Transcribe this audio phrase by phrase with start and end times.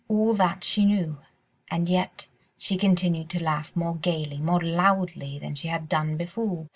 [0.07, 1.19] All that she knew,
[1.69, 6.69] and yet she continued to laugh more gaily, more loudly than she had done before.